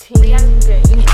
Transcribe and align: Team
Team 0.00 1.09